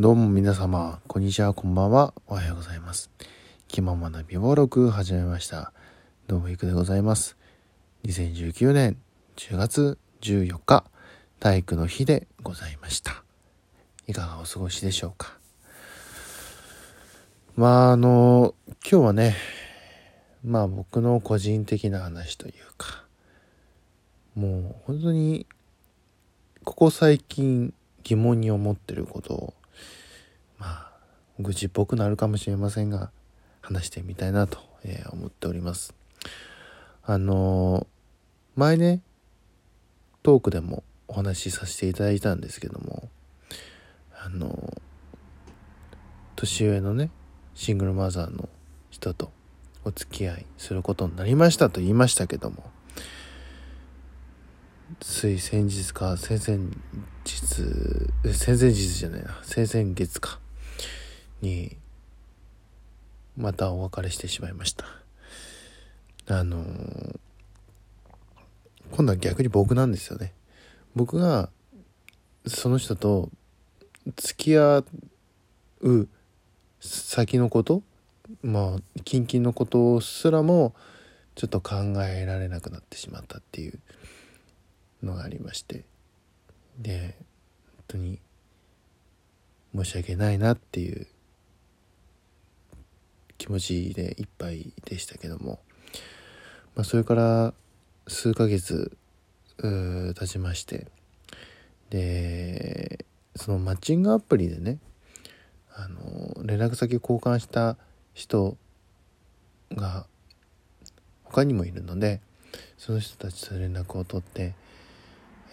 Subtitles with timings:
[0.00, 3.10] どうも皆様、こんにちは、こんばんは、おはようございます。
[3.68, 5.74] 気ままな美貌録始めました。
[6.26, 7.36] どうもいくでございます。
[8.04, 8.96] 2019年
[9.36, 10.84] 10月14日、
[11.38, 13.24] 体育の日でございました。
[14.06, 15.36] いかがお過ごしでしょうか。
[17.54, 18.54] まあ、あの、
[18.90, 19.36] 今日はね、
[20.42, 23.04] まあ僕の個人的な話というか、
[24.34, 25.46] もう本当に、
[26.64, 29.54] ここ最近疑問に思ってることを、
[30.60, 30.92] まあ、
[31.38, 33.10] 愚痴っぽくなるかもしれませんが、
[33.62, 35.94] 話してみたいなと、えー思っております。
[37.02, 37.86] あのー
[38.56, 39.00] 前ね、
[40.22, 43.08] トークでもお話しさせていただいたんですけども、
[44.22, 44.80] あのー
[46.36, 47.10] 年上のね、
[47.54, 48.48] シングルマザーの
[48.90, 49.32] 人と
[49.84, 52.70] お付き合いすることになりましたと言いましたけども、
[55.00, 56.74] つい先日か、先々
[57.24, 57.36] 日、
[58.34, 60.40] 先々日じゃないな、先々月か、
[61.40, 61.76] に、
[63.36, 64.86] またお別れしてしまいました。
[66.26, 67.20] あのー
[68.90, 70.32] 今度は逆に僕なんですよね。
[70.94, 71.48] 僕が、
[72.46, 73.30] その人と
[74.16, 74.84] 付き合
[75.80, 76.08] う
[76.80, 77.82] 先のこと、
[78.42, 80.74] まあ、近々のことすらも、
[81.36, 83.78] ちょっと考えられなくなってしまったっていう
[85.02, 85.84] のがありまして。
[86.78, 87.16] で、
[87.76, 88.18] 本当に
[89.74, 91.06] 申し訳ないなっていう
[93.40, 95.60] 気持ちでいっぱいでしたけども、
[96.76, 97.54] まあ、それから
[98.06, 98.96] 数ヶ月
[99.58, 100.86] 経ちまして。
[101.88, 104.78] でそのマッチングアプリでね
[105.74, 107.76] あの連絡先交換した
[108.14, 108.56] 人
[109.72, 110.06] が
[111.24, 112.20] 他にもいるので
[112.78, 114.54] その人たちと連絡を取って、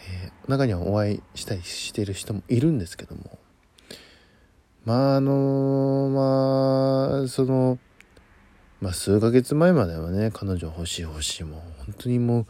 [0.09, 3.39] えー中にはお会いしたりしてる人もいるんですけども。
[4.87, 7.77] まああのまあその
[8.79, 12.45] まあ数ヶ月前まではね彼女欲しい欲しいもう本当にもう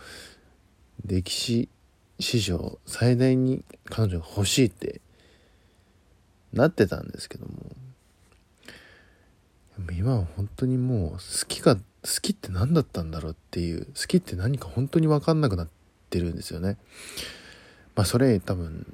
[1.03, 1.67] 歴史
[2.19, 5.01] 史上最大に彼女が欲しいって
[6.53, 7.53] なってたんですけども
[9.97, 11.81] 今は本当にもう好きが好
[12.21, 15.67] きって何だったんだろうっていう好きって何か本当に分かんなくなっ
[16.11, 16.77] てるんですよね。
[17.95, 18.85] まあそれ多分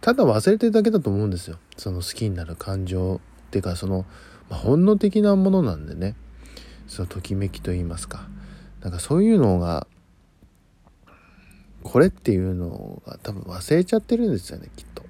[0.00, 1.58] ただ忘れてるだけだと思うんですよ。
[1.76, 4.04] その好きになる感情っていうかその、
[4.48, 6.14] まあ、本能的なものなんでね。
[6.88, 8.28] そのときめきと言いますか。
[8.82, 9.86] なんかそういうのが
[11.82, 15.02] これっていうのが多分忘れちゃってるんですよねきっと。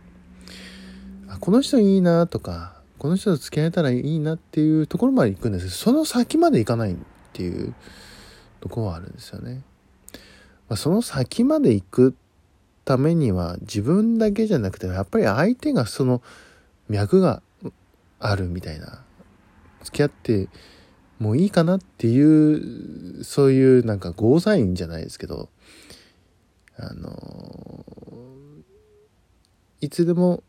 [1.29, 5.65] あこの人いいなとかこの人と付き合えたらいいなっていうところまで行くんです。
[5.65, 6.97] けどその先まで行かないっ
[7.33, 7.75] ていう
[8.61, 9.63] とこはあるんですよね、
[10.69, 12.15] まあ、その先まで行く
[12.85, 16.23] ためには自分だけじゃなくてやっぱり相手がその
[16.89, 17.43] 脈が
[18.19, 19.03] あるみたいな
[19.83, 20.49] 付き合って
[21.19, 25.49] もういいかなっていうそういうなんかゴーサインじゃないですけど
[26.77, 27.85] あの
[29.81, 30.43] いつでも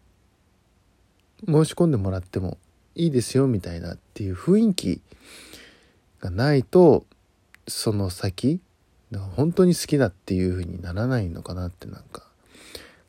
[1.45, 2.57] 申し込んでもらっても
[2.95, 5.01] いいですよみたいなっていう雰囲気
[6.21, 7.05] がないと
[7.67, 8.59] その先
[9.13, 12.23] だから本当に好きだっていう風にならないのかなってなんか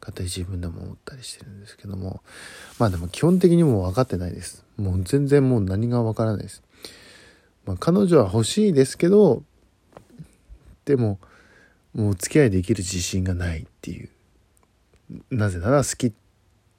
[0.01, 2.23] 勝手に自分でも思ったりしてるんですけども。
[2.79, 4.65] まあでも基本的にもう分かってないです。
[4.77, 6.63] もう全然もう何が分からないです、
[7.65, 9.45] まあ、彼女は欲しいですけど
[10.85, 11.21] でも
[11.95, 14.09] もう付き合いできる自信がないっていう。
[15.31, 16.13] なぜなら好きっ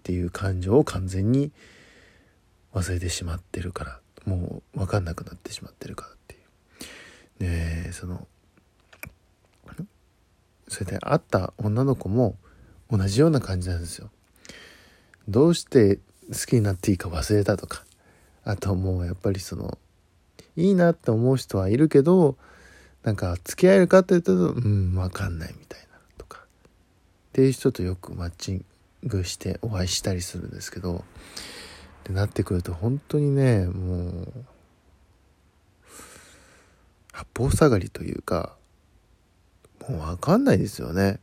[0.03, 1.51] ていう感情を完全に
[2.73, 3.99] 忘れてしまってるから。
[4.25, 6.37] もう分かんなくなってしまってるからってい
[7.47, 7.83] う。
[7.85, 8.27] でその
[10.67, 12.35] それで会った女の子も
[12.89, 14.09] 同じような感じなんですよ。
[15.27, 15.99] どうして
[16.29, 17.83] 好きになっていいか忘れたとか。
[18.43, 19.77] あともうやっぱりその
[20.55, 22.37] いいなって思う人はいるけど
[23.03, 26.39] なんか付き合えるかって言ったらうん分かんないみたいなとか。
[26.39, 26.47] っ
[27.33, 28.65] ていう人とよくマッチン
[29.03, 31.01] グしてお会いしたりするんですけどっ
[32.03, 34.33] てなってくると本当にねもう
[37.11, 38.55] 八方塞がりというか
[39.87, 41.19] もう分かんないですよね。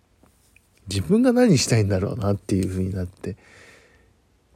[0.89, 3.37] 自分が何したいんだろうなっていう風になって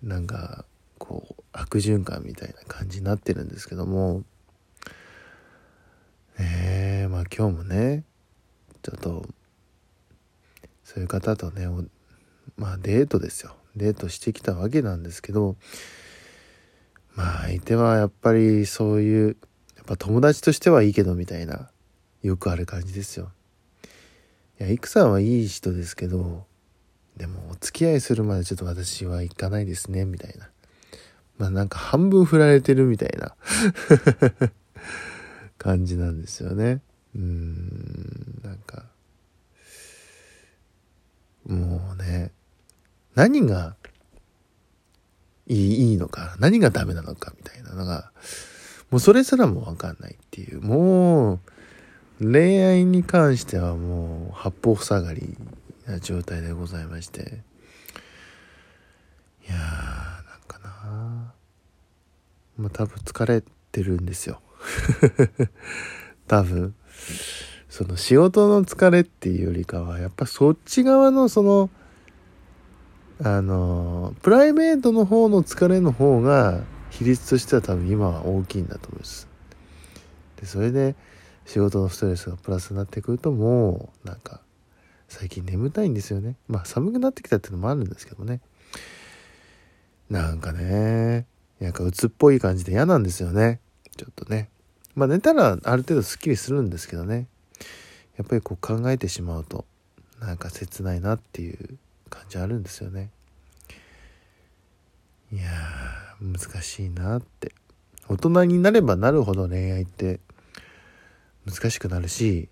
[0.02, 0.64] なんか
[0.98, 4.24] こう悪循環みたいな感じになってるんですけども。
[6.38, 8.04] ええまあ今日もね
[8.82, 9.26] ちょっと
[10.84, 11.66] そういう方とね
[12.56, 13.56] まあデートですよ。
[13.74, 15.56] デートしてきたわけなんですけど
[17.14, 19.36] まあ相手はやっぱりそういう
[19.76, 21.70] やっぱ友達としてはいいけどみたいな
[22.22, 23.30] よくある感じですよ。
[24.58, 26.46] いや、イクさんはいい人ですけど、
[27.16, 30.50] でもお付き合いするまでちょっと私は行かないですねみたいな。
[31.38, 33.34] まあなんか半分振られてるみたいな。
[35.58, 36.80] 感じなんですよね。
[37.14, 38.84] うーんなんか。
[41.46, 42.32] もうね
[43.14, 43.76] 何が
[45.46, 48.10] いいいいのか何がダメなのかみたいなのが
[48.90, 50.60] もうそれすらもわかんないっていう。
[50.60, 51.40] もう
[52.20, 55.36] 恋愛に関してはもう八方塞がり
[55.86, 57.42] な状態でございまして。
[59.46, 61.34] いやーなんかな。
[62.56, 64.40] まあ多分疲れてるんですよ。
[66.26, 66.74] 多分。
[67.68, 71.68] その仕事の疲れっていうよりかはやっぱそっち側のその
[73.22, 79.28] あのプライベートの方の疲れの方が比率としては多分今は大きいんだと思います。
[80.40, 80.94] でそれで
[81.46, 84.40] 仕事のストレスがプラスになってくるともうなんか
[85.08, 86.36] 最近眠たいんですよね。
[86.48, 88.40] まあ寒くなってきたっていうのもあるんですけどね。
[90.10, 91.26] なんかね
[91.60, 93.60] なんか鬱っぽい感じで嫌なんですよね。
[93.96, 94.50] ちょっとね。
[94.94, 97.28] まあ寝たらある程度すっきりするんですけどね。
[98.16, 99.64] やっぱりこう考えてしまうと
[100.20, 101.78] なんか切ないなっていう
[102.10, 103.10] 感じあるんですよね。
[105.32, 105.44] いや
[106.20, 107.54] 難しいなって。
[108.08, 110.20] 大人になればなるほど恋愛って
[111.46, 112.48] 難しくなるし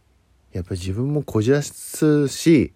[0.53, 2.73] やっぱり自分もこじらすし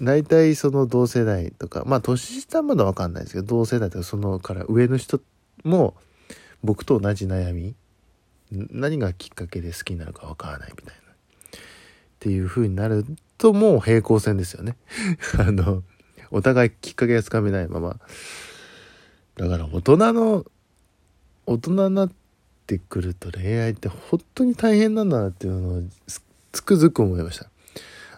[0.00, 5.20] 大体その同世代とかまあ年下まだ分かんないですけど同世代とかそのから上の人
[5.64, 5.94] も
[6.64, 7.74] 僕と同じ悩み
[8.50, 11.00] 何がきっかけで好きになるか分からないみたいな。
[11.02, 11.58] っ
[12.18, 13.04] ていう風になる
[13.38, 14.76] ともう平行線ですよね。
[15.38, 15.82] あの
[16.30, 17.98] お互いきっかけがつかめないまま。
[19.36, 20.46] だから大人の
[21.44, 22.14] 大人になって
[22.66, 25.82] てくると恋愛って本当に大変なんだなっていうのを
[26.52, 27.50] つくづく思いました。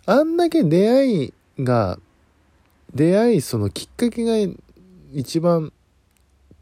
[0.06, 1.98] あんだけ出会いが
[2.94, 4.52] 出会いそのきっかけが
[5.12, 5.72] 一番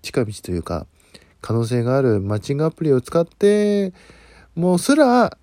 [0.02, 0.86] 近道というか
[1.40, 3.92] 可能性があるマッチングアプリを使って
[4.54, 5.38] もうすら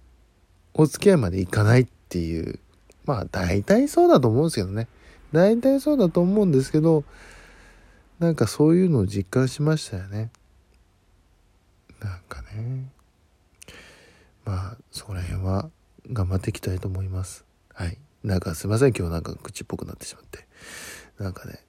[0.74, 2.60] お付き合いまでいかないっていう。
[3.06, 4.88] まあ大体そうだと思うんですけどね。
[5.32, 7.04] 大体そうだと思うんですけど
[8.20, 10.30] なんかそういうのを実感しましたよね。
[12.04, 12.92] なんかね。
[14.46, 15.70] まあそこら辺は
[16.12, 17.46] 頑張っていきたいと思います。
[17.74, 17.98] はい。
[18.24, 18.94] なんかすいません。
[18.94, 20.48] 今日なんか口っぽくなってしまって。
[21.18, 21.60] なんかね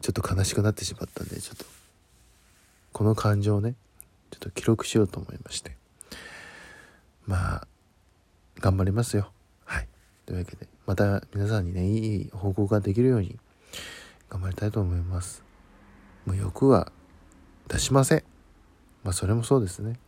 [0.00, 1.64] ちょっと悲しくなってしまったんでちょっと
[2.92, 3.74] この感情をね
[4.30, 5.76] ちょっと記録しようと思いまして。
[7.26, 7.68] まあ
[8.60, 9.30] 頑張りますよ。
[9.64, 9.88] はい。
[10.24, 13.36] というわけでまた皆さんにねいい報告ができるように
[14.30, 15.42] 頑張りたいと思います。
[16.24, 16.90] もう欲は
[17.68, 18.35] 出しません。
[19.06, 20.00] まあそれもそうですね。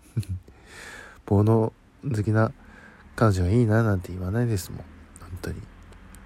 [1.25, 1.73] 煩悩
[2.03, 2.51] 好きな
[3.15, 4.81] 彼女がいいななんて言わないですもん。
[5.21, 5.61] 本当に。
[5.61, 5.67] 好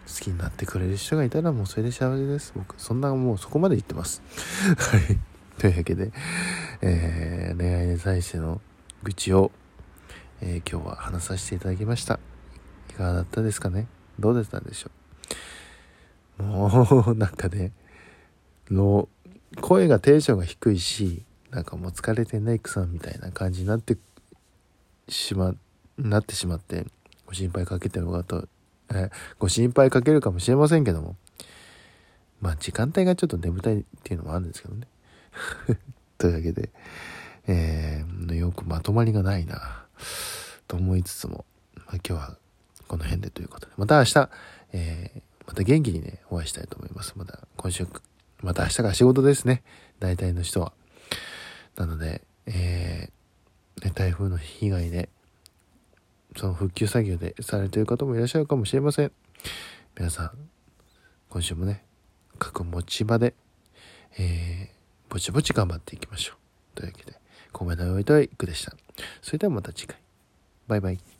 [0.06, 2.54] きになってくれる人がいたらもうそれで幸せです。
[2.56, 4.22] 僕そんなもうそこまで言ってます。
[4.78, 5.18] はい。
[5.58, 6.12] というわけで、
[6.80, 8.62] えー、恋愛に対しての
[9.02, 9.52] 愚痴を、
[10.40, 12.20] えー、今日は話させていただきました。
[12.88, 13.86] いかがだったですかね？
[14.18, 14.90] どうでしたんでしょ
[16.40, 16.42] う？
[16.42, 17.72] もうなんかね
[18.70, 19.10] の
[19.60, 21.22] 声がテンションが低いし
[21.52, 23.96] なんかもう疲れてない草みたいな感じになって
[25.08, 25.54] しま
[25.98, 26.86] なってしまって
[27.26, 28.48] ご心配かけてるかと、
[28.92, 31.16] えご心配かけるかもしれませんけども。
[32.40, 34.86] まあ時間帯がちょっと眠たいっていうのもあるんですけどね。
[36.18, 36.70] というわけで、
[37.46, 39.86] えー、よくまとまりがないな
[40.66, 41.44] と思いつつも、
[41.76, 42.36] まあ、今日は
[42.88, 43.72] この辺でということで。
[43.76, 44.30] また明日、
[44.72, 47.14] えー、また元気にねお会いしたいと思います。
[47.16, 47.86] また今週
[48.42, 49.62] また明日が仕事ですね。
[50.00, 50.72] 大体の人は。
[51.76, 55.08] なので、えー、ね、台風の被害で
[56.36, 59.12] その復旧作業でされている方もいらっしゃるかもしれません。
[59.96, 60.30] 皆さん
[61.28, 61.84] 今週もね
[62.38, 63.34] 各持ち場で、
[64.18, 66.36] えー、ぼちぼち頑張っていきましょう。
[66.76, 67.18] というわけで
[67.52, 68.72] 米のおいといくでした。
[69.20, 69.98] それではまた次回。
[70.68, 71.11] バイバイ。